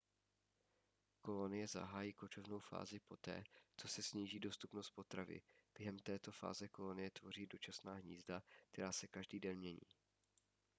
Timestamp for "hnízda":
7.93-8.41